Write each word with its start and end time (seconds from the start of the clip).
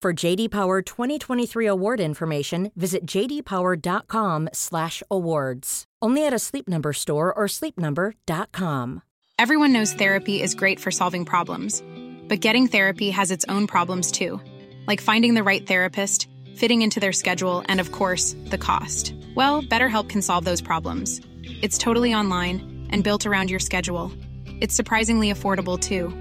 For 0.00 0.12
JD 0.12 0.52
Power 0.52 0.80
2023 0.80 1.66
award 1.66 1.98
information, 1.98 2.70
visit 2.76 3.04
jdpower.com/awards. 3.04 5.84
Only 6.00 6.24
at 6.24 6.32
a 6.32 6.38
Sleep 6.38 6.68
Number 6.68 6.92
store 6.92 7.34
or 7.34 7.46
sleepnumber.com. 7.46 9.02
Everyone 9.40 9.72
knows 9.72 9.94
therapy 9.94 10.40
is 10.40 10.54
great 10.54 10.78
for 10.78 10.92
solving 10.92 11.24
problems, 11.24 11.82
but 12.28 12.38
getting 12.38 12.68
therapy 12.68 13.10
has 13.10 13.32
its 13.32 13.44
own 13.48 13.66
problems 13.66 14.12
too, 14.12 14.40
like 14.86 15.00
finding 15.00 15.34
the 15.34 15.42
right 15.42 15.66
therapist, 15.66 16.28
fitting 16.54 16.82
into 16.82 17.00
their 17.00 17.12
schedule, 17.12 17.64
and 17.66 17.80
of 17.80 17.90
course, 17.90 18.36
the 18.50 18.58
cost. 18.58 19.12
Well, 19.34 19.64
BetterHelp 19.64 20.08
can 20.08 20.22
solve 20.22 20.44
those 20.44 20.60
problems. 20.60 21.20
It's 21.60 21.76
totally 21.76 22.14
online 22.14 22.86
and 22.90 23.02
built 23.02 23.26
around 23.26 23.50
your 23.50 23.58
schedule. 23.58 24.12
It's 24.60 24.76
surprisingly 24.76 25.32
affordable 25.32 25.76
too. 25.76 26.12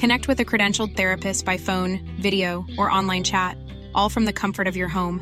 Connect 0.00 0.28
with 0.28 0.40
a 0.40 0.46
credentialed 0.46 0.96
therapist 0.96 1.44
by 1.44 1.58
phone, 1.58 2.00
video, 2.18 2.64
or 2.78 2.90
online 2.90 3.22
chat, 3.22 3.58
all 3.94 4.08
from 4.08 4.24
the 4.24 4.32
comfort 4.32 4.66
of 4.66 4.74
your 4.74 4.88
home. 4.88 5.20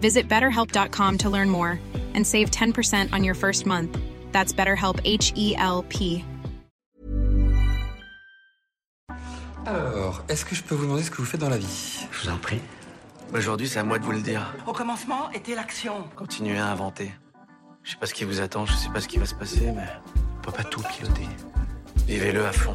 Visit 0.00 0.28
betterhelp.com 0.28 1.18
to 1.18 1.30
learn 1.30 1.48
more 1.48 1.78
and 2.12 2.26
save 2.26 2.50
10% 2.50 3.12
on 3.12 3.22
your 3.22 3.36
first 3.36 3.66
month. 3.66 3.96
That's 4.32 4.52
BetterHelp 4.52 5.00
H 5.04 5.32
E 5.36 5.54
L 5.56 5.84
P. 5.88 6.24
Alors, 9.64 10.24
est-ce 10.28 10.44
que 10.44 10.56
je 10.56 10.62
peux 10.64 10.74
vous 10.74 10.86
demander 10.86 11.04
ce 11.04 11.10
que 11.12 11.18
vous 11.18 11.24
faites 11.24 11.40
dans 11.40 11.48
la 11.48 11.58
vie 11.58 12.06
Je 12.10 12.26
vous 12.26 12.34
en 12.34 12.38
prie. 12.38 12.60
Aujourd'hui, 13.32 13.68
c'est 13.68 13.78
à 13.78 13.84
moi 13.84 14.00
de 14.00 14.04
vous 14.04 14.12
le 14.12 14.22
dire. 14.22 14.56
Au 14.66 14.72
commencement 14.72 15.30
était 15.30 15.54
l'action. 15.54 16.02
Continuez 16.16 16.58
à 16.58 16.66
inventer. 16.66 17.12
Je 17.84 17.92
sais 17.92 17.96
pas 17.96 18.06
ce 18.06 18.14
qui 18.14 18.24
vous 18.24 18.40
attend, 18.40 18.66
je 18.66 18.72
sais 18.72 18.90
pas 18.90 19.00
ce 19.00 19.06
qui 19.06 19.18
va 19.18 19.26
se 19.26 19.36
passer, 19.36 19.70
mais 19.72 19.86
on 20.38 20.42
peut 20.42 20.50
pas 20.50 20.64
tout 20.64 20.82
piloter. 20.82 21.28
Vivez-le 22.08 22.44
à 22.44 22.52
fond. 22.52 22.74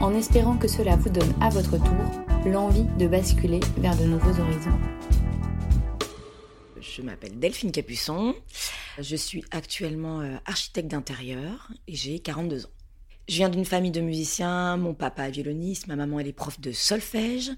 en 0.00 0.14
espérant 0.14 0.56
que 0.56 0.68
cela 0.68 0.96
vous 0.96 1.10
donne 1.10 1.32
à 1.40 1.48
votre 1.50 1.76
tour 1.78 2.24
l'envie 2.46 2.84
de 2.98 3.06
basculer 3.06 3.60
vers 3.78 3.96
de 3.96 4.04
nouveaux 4.04 4.40
horizons. 4.40 4.78
Je 6.80 7.02
m'appelle 7.02 7.38
Delphine 7.38 7.72
Capuçon, 7.72 8.34
je 8.98 9.16
suis 9.16 9.44
actuellement 9.50 10.20
euh, 10.22 10.36
architecte 10.46 10.88
d'intérieur 10.90 11.70
et 11.86 11.94
j'ai 11.94 12.18
42 12.20 12.64
ans. 12.66 12.70
Je 13.28 13.36
viens 13.36 13.48
d'une 13.48 13.64
famille 13.64 13.90
de 13.92 14.00
musiciens, 14.00 14.76
mon 14.76 14.92
papa 14.94 15.28
est 15.28 15.30
violoniste, 15.30 15.86
ma 15.86 15.94
maman 15.96 16.18
elle 16.18 16.26
est 16.26 16.32
prof 16.32 16.58
de 16.60 16.72
solfège 16.72 17.52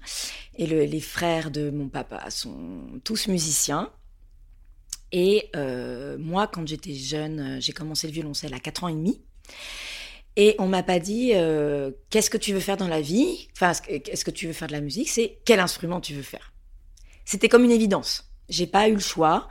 et 0.55 0.67
le- 0.67 0.83
les 0.83 0.99
frères 0.99 1.49
de 1.49 1.71
mon 1.71 1.87
papa 1.89 2.29
sont 2.29 2.99
tous 3.03 3.27
musiciens. 3.27 3.89
Et 5.11 5.49
euh, 5.55 6.17
moi, 6.19 6.47
quand 6.47 6.67
j'étais 6.67 6.93
jeune, 6.93 7.39
euh, 7.39 7.59
j'ai 7.59 7.71
commencé 7.71 8.07
le 8.07 8.13
violoncelle 8.13 8.53
à 8.53 8.59
4 8.59 8.83
ans 8.83 8.87
et 8.87 8.93
demi. 8.93 9.21
Et 10.35 10.55
on 10.57 10.67
m'a 10.67 10.81
pas 10.81 10.99
dit 10.99 11.31
euh, 11.35 11.91
qu'est-ce 12.09 12.29
que 12.29 12.37
tu 12.37 12.53
veux 12.53 12.59
faire 12.59 12.77
dans 12.77 12.87
la 12.87 13.01
vie, 13.01 13.47
enfin 13.53 13.71
est-ce 13.87 14.25
que- 14.25 14.31
tu 14.31 14.47
veux 14.47 14.53
faire 14.53 14.67
de 14.67 14.73
la 14.73 14.81
musique, 14.81 15.09
c'est 15.09 15.37
quel 15.45 15.59
instrument 15.59 16.01
tu 16.01 16.13
veux 16.15 16.23
faire? 16.23 16.53
C'était 17.23 17.49
comme 17.49 17.63
une 17.63 17.71
évidence. 17.71 18.31
J'ai 18.49 18.65
pas 18.67 18.89
eu 18.89 18.93
le 18.93 18.99
choix 18.99 19.47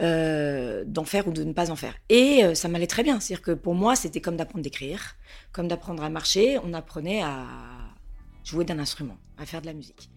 euh, 0.00 0.84
d'en 0.86 1.04
faire 1.04 1.26
ou 1.26 1.32
de 1.32 1.42
ne 1.42 1.52
pas 1.52 1.70
en 1.70 1.76
faire. 1.76 1.94
Et 2.08 2.44
euh, 2.44 2.54
ça 2.54 2.68
m'allait 2.68 2.86
très 2.86 3.02
bien. 3.02 3.18
C'est-à-dire 3.18 3.42
que 3.42 3.50
pour 3.52 3.74
moi, 3.74 3.96
c'était 3.96 4.20
comme 4.20 4.36
d'apprendre 4.36 4.62
d'écrire, 4.62 5.16
comme 5.52 5.68
d'apprendre 5.68 6.02
à 6.02 6.10
marcher. 6.10 6.58
On 6.64 6.72
apprenait 6.74 7.22
à 7.22 7.46
jouer 8.44 8.64
d'un 8.64 8.78
instrument, 8.78 9.18
à 9.38 9.46
faire 9.46 9.60
de 9.62 9.66
la 9.66 9.72
musique. 9.72 10.10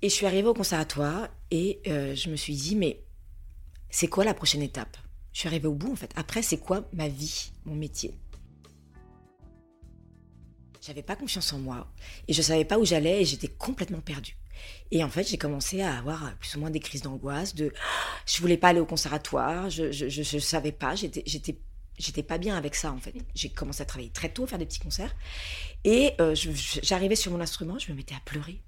Et 0.00 0.08
je 0.08 0.14
suis 0.14 0.26
arrivée 0.26 0.48
au 0.48 0.54
conservatoire 0.54 1.28
et 1.50 1.80
je 1.84 2.30
me 2.30 2.36
suis 2.36 2.54
dit, 2.54 2.76
mais 2.76 3.02
c'est 3.90 4.06
quoi 4.06 4.24
la 4.24 4.32
prochaine 4.34 4.62
étape? 4.62 4.96
Je 5.38 5.42
suis 5.42 5.48
arrivée 5.50 5.68
au 5.68 5.74
bout 5.74 5.92
en 5.92 5.94
fait. 5.94 6.10
Après, 6.16 6.42
c'est 6.42 6.58
quoi 6.58 6.88
ma 6.92 7.06
vie, 7.06 7.52
mon 7.64 7.76
métier? 7.76 8.12
J'avais 10.80 11.04
pas 11.04 11.14
confiance 11.14 11.52
en 11.52 11.60
moi 11.60 11.86
et 12.26 12.32
je 12.32 12.42
savais 12.42 12.64
pas 12.64 12.76
où 12.76 12.84
j'allais 12.84 13.22
et 13.22 13.24
j'étais 13.24 13.46
complètement 13.46 14.00
perdue. 14.00 14.36
Et 14.90 15.04
en 15.04 15.08
fait, 15.08 15.22
j'ai 15.22 15.38
commencé 15.38 15.80
à 15.80 15.96
avoir 15.96 16.36
plus 16.38 16.56
ou 16.56 16.58
moins 16.58 16.70
des 16.70 16.80
crises 16.80 17.02
d'angoisse. 17.02 17.54
De, 17.54 17.72
je 18.26 18.40
voulais 18.40 18.56
pas 18.56 18.70
aller 18.70 18.80
au 18.80 18.84
conservatoire, 18.84 19.70
je 19.70 19.92
je, 19.92 20.08
je, 20.08 20.24
je 20.24 20.38
savais 20.40 20.72
pas, 20.72 20.96
j'étais 20.96 21.22
j'étais 21.24 22.22
pas 22.24 22.38
bien 22.38 22.56
avec 22.56 22.74
ça 22.74 22.90
en 22.90 22.98
fait. 22.98 23.14
J'ai 23.36 23.50
commencé 23.50 23.80
à 23.80 23.86
travailler 23.86 24.10
très 24.10 24.32
tôt, 24.32 24.44
faire 24.44 24.58
des 24.58 24.66
petits 24.66 24.80
concerts 24.80 25.14
et 25.84 26.14
euh, 26.20 26.34
j'arrivais 26.34 27.14
sur 27.14 27.30
mon 27.30 27.40
instrument, 27.40 27.78
je 27.78 27.92
me 27.92 27.96
mettais 27.96 28.16
à 28.16 28.20
pleurer. 28.24 28.60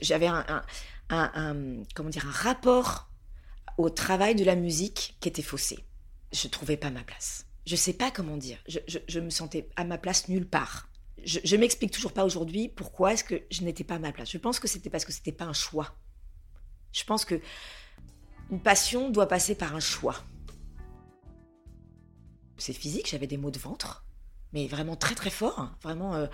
J'avais 0.00 0.28
un- 0.28 0.62
un- 1.08 1.82
comment 1.96 2.08
dire 2.10 2.28
un 2.28 2.30
rapport 2.30 3.09
au 3.78 3.90
travail 3.90 4.34
de 4.34 4.44
la 4.44 4.56
musique 4.56 5.16
qui 5.20 5.28
était 5.28 5.42
faussé. 5.42 5.84
Je 6.32 6.48
trouvais 6.48 6.76
pas 6.76 6.90
ma 6.90 7.02
place. 7.02 7.46
Je 7.66 7.76
sais 7.76 7.92
pas 7.92 8.10
comment 8.10 8.36
dire. 8.36 8.58
Je, 8.66 9.20
me 9.20 9.30
sentais 9.30 9.68
à 9.76 9.84
ma 9.84 9.98
place 9.98 10.28
nulle 10.28 10.48
part. 10.48 10.88
Je, 11.24 11.40
je 11.44 11.56
m'explique 11.56 11.90
toujours 11.90 12.12
pas 12.12 12.24
aujourd'hui 12.24 12.68
pourquoi 12.68 13.12
est-ce 13.12 13.24
que 13.24 13.42
je 13.50 13.62
n'étais 13.62 13.84
pas 13.84 13.96
à 13.96 13.98
ma 13.98 14.12
place. 14.12 14.30
Je 14.30 14.38
pense 14.38 14.58
que 14.58 14.68
c'était 14.68 14.90
parce 14.90 15.04
que 15.04 15.12
c'était 15.12 15.32
pas 15.32 15.44
un 15.44 15.52
choix. 15.52 15.94
Je 16.92 17.04
pense 17.04 17.24
que 17.24 17.40
une 18.50 18.60
passion 18.60 19.10
doit 19.10 19.28
passer 19.28 19.54
par 19.54 19.74
un 19.74 19.80
choix. 19.80 20.16
C'est 22.58 22.72
physique, 22.72 23.08
j'avais 23.08 23.26
des 23.26 23.36
maux 23.36 23.50
de 23.50 23.58
ventre, 23.58 24.04
mais 24.52 24.66
vraiment 24.66 24.96
très 24.96 25.14
très 25.14 25.30
fort. 25.30 25.70
Vraiment, 25.82 26.14
euh, 26.14 26.26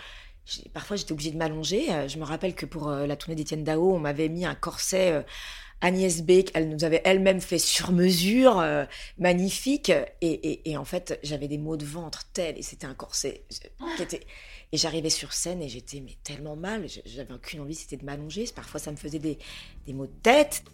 parfois 0.73 0.97
j'étais 0.97 1.13
obligée 1.13 1.31
de 1.31 1.37
m'allonger. 1.37 1.93
Euh, 1.93 2.09
je 2.09 2.19
me 2.19 2.25
rappelle 2.25 2.55
que 2.55 2.67
pour 2.67 2.89
euh, 2.89 3.07
la 3.07 3.17
tournée 3.17 3.37
d'Étienne 3.37 3.65
Dao, 3.65 3.95
on 3.95 4.01
m'avait 4.01 4.29
mis 4.29 4.45
un 4.45 4.55
corset 4.55 5.25
Agnès 5.81 6.23
B, 6.23 6.43
qu'elle 6.43 6.71
nous 6.71 6.85
avait 6.85 7.03
elle-même 7.05 7.41
fait 7.41 7.59
sur 7.59 7.93
mesure, 7.93 8.59
euh, 8.59 8.85
magnifique. 9.19 9.93
Et, 10.23 10.77
en 10.77 10.85
fait, 10.85 11.19
j'avais 11.23 11.49
des 11.49 11.59
maux 11.59 11.77
de 11.77 11.85
ventre 11.85 12.25
tels, 12.33 12.59
et 12.59 12.63
c'était 12.63 12.87
un 12.87 12.95
corset 12.95 13.45
euh. 13.81 14.05
Et 14.73 14.79
j'arrivais 14.79 15.11
sur 15.11 15.33
scène 15.33 15.63
et 15.63 15.69
j'étais 15.69 16.01
mais 16.01 16.17
tellement 16.25 16.57
mal. 16.57 16.87
J'avais 17.05 17.33
aucune 17.33 17.61
envie, 17.61 17.75
c'était 17.75 17.97
de 17.97 18.05
m'allonger. 18.05 18.47
Parfois, 18.55 18.81
ça 18.81 18.91
me 18.91 18.97
faisait 18.97 19.21
des, 19.21 19.39
maux 19.89 20.07
de 20.07 20.13
tête. 20.23 20.65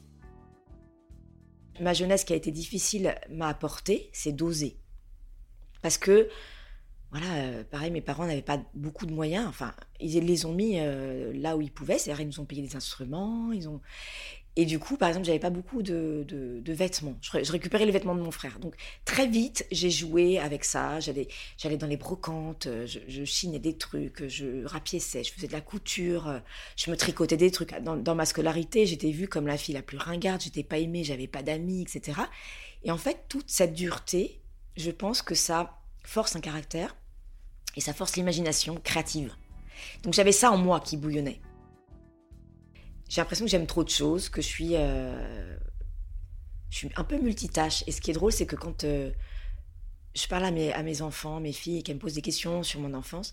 Ma 1.79 1.93
jeunesse 1.93 2.25
qui 2.25 2.33
a 2.33 2.37
été 2.37 2.51
difficile 2.51 3.15
m'a 3.29 3.49
apporté, 3.49 4.09
c'est 4.13 4.33
d'oser. 4.33 4.79
Parce 5.83 5.99
que, 5.99 6.29
voilà, 7.11 7.35
euh, 7.35 7.65
pareil, 7.65 7.91
mes 7.91 8.01
parents 8.01 8.25
n'avaient 8.25 8.41
pas 8.41 8.63
beaucoup 8.73 9.05
de 9.05 9.13
moyens. 9.13 9.47
Enfin, 9.47 9.75
ils 10.01 10.25
les 10.25 10.47
ont 10.47 10.55
mis 10.55 10.79
là 11.35 11.57
où 11.57 11.61
ils 11.61 11.73
pouvaient. 11.73 11.99
C'est-à-dire, 11.99 12.23
ils 12.23 12.29
nous 12.29 12.41
ont 12.41 12.47
payé 12.47 12.63
des 12.63 12.77
instruments. 12.77 13.53
Ils 13.53 13.69
ont... 13.69 13.81
Et 14.55 14.67
du 14.67 14.79
coup, 14.79 14.99
par 14.99 15.09
exemple, 15.09 15.27
j'avais 15.27 15.39
pas 15.39 15.51
beaucoup 15.51 15.83
de, 15.83 16.27
de, 16.29 16.73
vêtements. 16.73 17.17
Je, 17.23 17.53
récupérais 17.53 17.87
les 17.87 17.93
vêtements 17.93 18.15
de 18.15 18.21
mon 18.21 18.31
frère. 18.31 18.59
Donc, 18.59 18.75
très 19.07 19.27
vite, 19.27 19.67
j'ai 19.73 19.91
joué 19.91 20.39
avec 20.39 20.65
ça. 20.65 21.01
J'allais, 21.01 21.27
dans 21.79 21.87
les 21.87 21.97
brocantes, 21.97 22.69
je, 22.85 22.99
je, 23.09 23.25
chinais 23.25 23.59
des 23.59 23.79
trucs, 23.79 24.29
je 24.29 24.65
rapiéçais, 24.67 25.25
je 25.25 25.33
faisais 25.33 25.47
de 25.47 25.53
la 25.53 25.63
couture, 25.63 26.43
je 26.77 26.91
me 26.91 26.97
tricotais 26.97 27.39
des 27.39 27.51
trucs. 27.51 27.73
Dans, 27.83 27.97
dans 27.97 28.15
ma 28.15 28.27
scolarité, 28.27 28.85
j'étais 28.85 29.11
vue 29.11 29.27
comme 29.27 29.47
la 29.47 29.57
fille 29.57 29.75
la 29.75 29.83
plus 29.83 29.97
ringarde, 29.97 30.43
j'étais 30.43 30.65
pas 30.65 30.79
aimée, 30.79 31.03
j'avais 31.03 31.29
pas 31.29 31.43
d'amis, 31.43 31.81
etc. 31.81 32.21
Et 32.85 32.91
en 32.91 32.99
fait, 32.99 33.25
toute 33.29 33.49
cette 33.49 33.73
dureté, 33.73 34.43
je 34.77 34.91
pense 34.91 35.23
que 35.23 35.35
ça 35.35 35.79
force 36.05 36.37
un 36.37 36.41
caractère 36.41 36.95
et 37.77 37.81
ça 37.81 37.95
force 37.95 38.17
l'imagination 38.17 38.79
créative. 38.83 39.35
Donc 40.03 40.15
j'avais 40.15 40.33
ça 40.33 40.51
en 40.51 40.59
moi 40.59 40.81
qui 40.81 40.97
bouillonnait. 40.97 41.41
J'ai 43.13 43.21
l'impression 43.21 43.45
que 43.45 43.51
j'aime 43.51 43.67
trop 43.67 43.85
de 43.85 43.91
choses, 43.91 44.31
que 44.31 44.41
je 44.41 44.47
suis, 44.47 44.75
euh, 44.75 45.55
je 46.71 46.77
suis 46.79 46.89
un 46.97 47.05
peu 47.05 47.19
multitâche. 47.19 47.85
Et 47.87 47.93
ce 47.93 48.01
qui 48.01 48.11
est 48.11 48.15
drôle, 48.15 48.33
c'est 48.33 48.47
que 48.47 48.57
quand 48.57 48.85
euh, 48.85 49.11
je 50.15 50.27
parle 50.29 50.47
à 50.47 50.51
mes, 50.51 50.73
à 50.73 50.83
mes 50.83 51.03
enfants, 51.03 51.39
mes 51.39 51.53
filles, 51.53 51.81
et 51.81 51.83
qu'elles 51.83 51.97
me 51.97 52.01
posent 52.01 52.15
des 52.15 52.23
questions 52.23 52.63
sur 52.63 52.81
mon 52.81 52.95
enfance, 52.95 53.33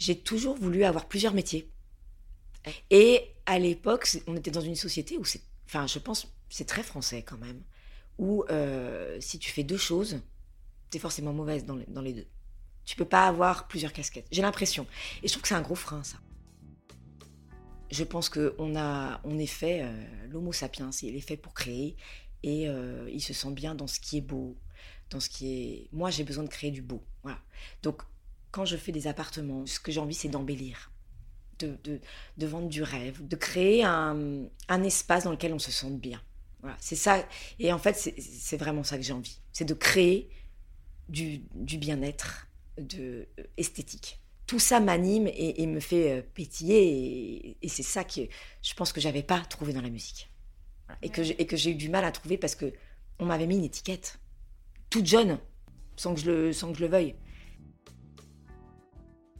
j'ai 0.00 0.18
toujours 0.18 0.56
voulu 0.56 0.82
avoir 0.82 1.06
plusieurs 1.06 1.34
métiers. 1.34 1.70
Et 2.90 3.22
à 3.46 3.60
l'époque, 3.60 4.08
on 4.26 4.34
était 4.34 4.50
dans 4.50 4.60
une 4.60 4.74
société 4.74 5.18
où 5.18 5.24
c'est, 5.24 5.42
enfin, 5.66 5.86
je 5.86 6.00
pense, 6.00 6.26
c'est 6.48 6.66
très 6.66 6.82
français 6.82 7.22
quand 7.22 7.38
même, 7.38 7.62
où 8.18 8.42
euh, 8.50 9.18
si 9.20 9.38
tu 9.38 9.52
fais 9.52 9.62
deux 9.62 9.78
choses, 9.78 10.20
t'es 10.90 10.98
forcément 10.98 11.32
mauvaise 11.32 11.64
dans 11.64 11.76
les, 11.76 11.86
dans 11.86 12.02
les 12.02 12.12
deux. 12.12 12.26
Tu 12.84 12.96
peux 12.96 13.04
pas 13.04 13.28
avoir 13.28 13.68
plusieurs 13.68 13.92
casquettes. 13.92 14.26
J'ai 14.32 14.42
l'impression. 14.42 14.84
Et 15.22 15.28
je 15.28 15.32
trouve 15.32 15.42
que 15.42 15.48
c'est 15.48 15.54
un 15.54 15.62
gros 15.62 15.76
frein, 15.76 16.02
ça 16.02 16.18
je 17.90 18.04
pense 18.04 18.28
qu'on 18.28 18.52
on 18.58 19.38
est 19.38 19.46
fait, 19.46 19.82
euh, 19.82 20.28
l'homo 20.30 20.52
sapiens, 20.52 20.90
il 21.02 21.16
est 21.16 21.20
fait 21.20 21.36
pour 21.36 21.54
créer 21.54 21.96
et 22.42 22.68
euh, 22.68 23.08
il 23.12 23.20
se 23.20 23.32
sent 23.32 23.52
bien 23.52 23.74
dans 23.74 23.86
ce 23.86 24.00
qui 24.00 24.18
est 24.18 24.22
beau, 24.22 24.56
dans 25.10 25.20
ce 25.20 25.28
qui 25.28 25.52
est. 25.52 25.88
Moi, 25.92 26.10
j'ai 26.10 26.24
besoin 26.24 26.44
de 26.44 26.48
créer 26.48 26.70
du 26.70 26.82
beau. 26.82 27.02
Voilà. 27.22 27.38
Donc, 27.82 28.02
quand 28.50 28.64
je 28.64 28.76
fais 28.76 28.92
des 28.92 29.06
appartements, 29.06 29.66
ce 29.66 29.80
que 29.80 29.92
j'ai 29.92 30.00
envie, 30.00 30.14
c'est 30.14 30.28
d'embellir, 30.28 30.90
de, 31.58 32.00
vendre 32.38 32.68
du 32.68 32.82
rêve, 32.82 33.26
de 33.26 33.36
créer 33.36 33.84
un, 33.84 34.48
espace 34.84 35.24
dans 35.24 35.32
lequel 35.32 35.52
on 35.52 35.58
se 35.58 35.70
sente 35.72 35.98
bien. 35.98 36.22
Voilà. 36.60 36.76
C'est 36.80 36.96
ça. 36.96 37.26
Et 37.58 37.72
en 37.72 37.78
fait, 37.78 37.94
c'est 37.94 38.56
vraiment 38.56 38.84
ça 38.84 38.96
que 38.96 39.02
j'ai 39.02 39.12
envie. 39.12 39.38
C'est 39.52 39.64
de 39.64 39.74
créer 39.74 40.30
du, 41.08 41.42
du 41.54 41.78
bien-être, 41.78 42.48
de 42.78 43.28
euh, 43.38 43.42
esthétique 43.56 44.20
tout 44.46 44.58
ça 44.58 44.80
m'anime 44.80 45.28
et, 45.28 45.66
me 45.66 45.80
fait 45.80 46.18
euh, 46.18 46.22
pétiller. 46.34 47.56
Et, 47.62 47.68
c'est 47.68 47.82
ça 47.82 48.04
que 48.04 48.20
je 48.62 48.74
pense 48.74 48.92
que 48.92 49.00
j'avais 49.00 49.22
pas 49.22 49.40
trouvé 49.40 49.72
dans 49.72 49.82
la 49.82 49.90
musique. 49.90 50.30
Et 51.02 51.10
que 51.10 51.22
j'ai 51.56 51.70
eu 51.70 51.74
du 51.74 51.88
mal 51.88 52.04
à 52.04 52.12
trouver 52.12 52.38
parce 52.38 52.54
que 52.54 52.72
on 53.18 53.24
m'avait 53.24 53.46
mis 53.46 53.56
une 53.56 53.64
étiquette 53.64 54.20
toute 54.90 55.06
jeune, 55.06 55.38
sans 55.96 56.14
que 56.14 56.20
je 56.20 56.30
le, 56.30 56.52
sans 56.52 56.70
que 56.70 56.78
je 56.78 56.84
le 56.84 56.90
veuille. 56.90 57.16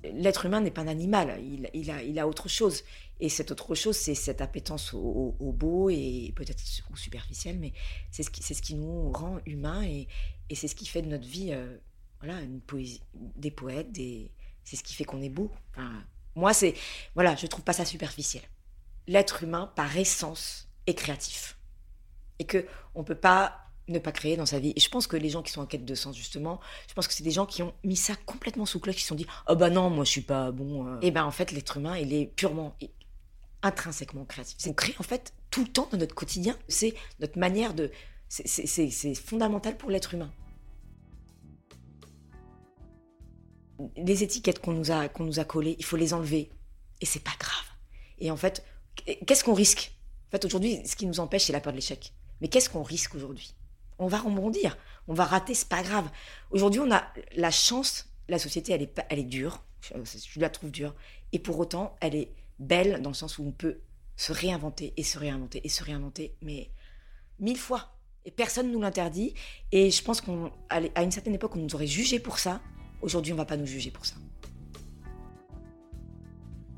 L'être 0.02 0.46
humain 0.46 0.60
n'est 0.60 0.70
pas 0.70 0.82
un 0.82 0.88
animal, 0.88 1.40
il, 1.72 1.90
a, 1.90 2.02
il 2.02 2.18
a 2.18 2.28
autre 2.28 2.48
chose. 2.48 2.82
Et 3.18 3.28
cette 3.28 3.50
autre 3.50 3.74
chose, 3.74 3.96
c'est 3.96 4.14
cette 4.14 4.40
appétence 4.40 4.92
au, 4.92 5.52
beau 5.52 5.88
et 5.88 6.32
peut-être 6.36 6.62
au 6.92 6.96
superficiel, 6.96 7.58
mais 7.58 7.72
c'est 8.10 8.22
ce, 8.22 8.30
qui, 8.30 8.42
ce 8.42 8.60
qui 8.60 8.74
nous 8.74 9.10
rend 9.12 9.38
humains 9.46 9.82
et, 9.84 10.08
c'est 10.54 10.68
ce 10.68 10.74
qui 10.74 10.86
fait 10.86 11.02
de 11.02 11.08
notre 11.08 11.26
vie 11.26 11.52
euh, 11.52 11.78
voilà, 12.20 12.40
une 12.40 12.60
poésie, 12.60 13.02
des 13.14 13.50
poètes, 13.50 13.90
des, 13.90 14.30
c'est 14.66 14.76
ce 14.76 14.82
qui 14.82 14.94
fait 14.94 15.04
qu'on 15.04 15.22
est 15.22 15.30
beau. 15.30 15.50
moi, 16.34 16.52
c'est. 16.52 16.74
Voilà, 17.14 17.34
je 17.36 17.46
trouve 17.46 17.64
pas 17.64 17.72
ça 17.72 17.86
superficiel. 17.86 18.42
L'être 19.06 19.44
humain, 19.44 19.72
par 19.76 19.96
essence, 19.96 20.68
est 20.86 20.94
créatif. 20.94 21.56
Et 22.38 22.44
que 22.44 22.66
on 22.94 23.04
peut 23.04 23.14
pas 23.14 23.62
ne 23.88 24.00
pas 24.00 24.10
créer 24.10 24.36
dans 24.36 24.44
sa 24.44 24.58
vie. 24.58 24.72
Et 24.74 24.80
je 24.80 24.88
pense 24.88 25.06
que 25.06 25.16
les 25.16 25.30
gens 25.30 25.42
qui 25.42 25.52
sont 25.52 25.60
en 25.60 25.66
quête 25.66 25.84
de 25.84 25.94
sens, 25.94 26.16
justement, 26.16 26.60
je 26.88 26.94
pense 26.94 27.06
que 27.06 27.14
c'est 27.14 27.22
des 27.22 27.30
gens 27.30 27.46
qui 27.46 27.62
ont 27.62 27.72
mis 27.84 27.96
ça 27.96 28.14
complètement 28.26 28.66
sous 28.66 28.80
cloche, 28.80 28.96
qui 28.96 29.02
se 29.02 29.08
sont 29.08 29.14
dit 29.14 29.28
Oh 29.48 29.54
bah 29.54 29.70
non, 29.70 29.88
moi 29.88 30.04
je 30.04 30.10
suis 30.10 30.20
pas 30.20 30.50
bon. 30.50 30.86
Euh. 30.86 30.98
Et 31.00 31.12
ben 31.12 31.24
en 31.24 31.30
fait, 31.30 31.52
l'être 31.52 31.76
humain, 31.76 31.96
il 31.96 32.12
est 32.12 32.26
purement, 32.26 32.76
intrinsèquement 33.62 34.24
créatif. 34.24 34.56
C'est 34.58 34.74
créer 34.74 34.96
en 34.98 35.04
fait 35.04 35.32
tout 35.50 35.62
le 35.62 35.68
temps 35.68 35.88
dans 35.92 35.98
notre 35.98 36.16
quotidien. 36.16 36.56
C'est 36.66 36.94
notre 37.20 37.38
manière 37.38 37.72
de. 37.72 37.92
C'est 38.28 39.14
fondamental 39.14 39.76
pour 39.76 39.90
l'être 39.90 40.14
humain. 40.14 40.32
Les 43.96 44.23
étiquettes 44.23 44.61
qu'on 44.61 44.73
nous 44.73 44.90
a 44.90 45.08
qu'on 45.08 45.25
nous 45.25 45.38
a 45.38 45.44
collées, 45.44 45.76
il 45.78 45.84
faut 45.84 45.96
les 45.96 46.14
enlever 46.14 46.50
et 47.00 47.06
c'est 47.06 47.23
pas 47.23 47.34
grave. 47.38 47.64
Et 48.19 48.31
en 48.31 48.37
fait, 48.37 48.64
qu'est-ce 49.26 49.44
qu'on 49.44 49.55
risque? 49.55 49.93
En 50.28 50.31
fait, 50.31 50.44
aujourd'hui, 50.44 50.81
ce 50.87 50.96
qui 50.96 51.06
nous 51.06 51.20
empêche, 51.20 51.44
c'est 51.44 51.52
la 51.52 51.61
peur 51.61 51.73
de 51.73 51.78
l'échec. 51.78 52.12
Mais 52.40 52.49
qu'est-ce 52.49 52.70
qu'on 52.70 52.82
risque 52.82 53.14
aujourd'hui? 53.14 53.55
On 53.99 54.08
va 54.08 54.19
rebondir, 54.19 54.76
on 55.08 55.14
va 55.14 55.25
rater, 55.25 55.55
c'est 55.55 55.69
pas 55.69 55.82
grave. 55.82 56.08
Aujourd'hui, 56.50 56.81
on 56.81 56.90
a 56.90 57.05
la 57.37 57.50
chance, 57.50 58.11
la 58.28 58.38
société, 58.38 58.73
elle 58.73 58.82
est 58.82 59.00
elle 59.08 59.19
est 59.19 59.25
dure, 59.25 59.62
je 59.81 60.40
la 60.40 60.50
trouve 60.50 60.70
dure, 60.70 60.94
et 61.32 61.38
pour 61.38 61.58
autant, 61.58 61.96
elle 62.00 62.14
est 62.14 62.34
belle 62.58 63.00
dans 63.02 63.11
le 63.11 63.14
sens 63.14 63.38
où 63.38 63.44
on 63.44 63.52
peut 63.52 63.81
se 64.17 64.32
réinventer 64.32 64.94
et 64.96 65.02
se 65.02 65.19
réinventer 65.19 65.61
et 65.64 65.69
se 65.69 65.84
réinventer, 65.84 66.34
mais 66.43 66.70
mille 67.38 67.58
fois. 67.58 67.93
Et 68.25 68.32
personne 68.32 68.69
ne 68.69 68.73
nous 68.73 68.81
l'interdit. 68.81 69.34
Et 69.70 69.90
je 69.90 70.02
pense 70.02 70.20
qu'à 70.20 70.32
une 71.02 71.12
certaine 71.12 71.34
époque, 71.34 71.55
on 71.55 71.61
nous 71.61 71.75
aurait 71.76 71.87
jugé 71.87 72.19
pour 72.19 72.40
ça. 72.40 72.61
Aujourd'hui, 73.02 73.32
on 73.32 73.37
ne 73.37 73.40
va 73.40 73.46
pas 73.46 73.56
nous 73.56 73.66
juger 73.66 73.90
pour 73.90 74.06
ça. 74.06 74.16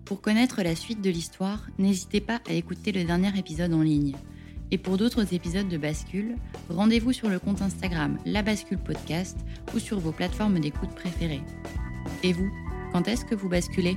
Pour 0.05 0.20
connaître 0.20 0.62
la 0.62 0.75
suite 0.75 1.03
de 1.03 1.11
l'histoire, 1.11 1.67
n'hésitez 1.79 2.20
pas 2.20 2.41
à 2.49 2.55
écouter 2.55 2.93
le 2.93 3.05
dernier 3.05 3.37
épisode 3.38 3.75
en 3.75 3.82
ligne. 3.82 4.17
Et 4.70 4.79
pour 4.79 4.97
d'autres 4.97 5.35
épisodes 5.35 5.69
de 5.69 5.79
Bascule, 5.79 6.37
rendez-vous 6.69 7.12
sur 7.12 7.29
le 7.29 7.38
compte 7.38 7.62
Instagram 7.62 8.19
La 8.25 8.43
Bascule 8.43 8.79
Podcast 8.79 9.38
ou 9.75 9.79
sur 9.79 9.99
vos 9.99 10.12
plateformes 10.12 10.61
d'écoute 10.61 10.94
préférées. 10.94 11.43
Et 12.23 12.32
vous, 12.32 12.50
quand 12.93 13.06
est-ce 13.09 13.25
que 13.25 13.35
vous 13.35 13.49
basculez? 13.49 13.97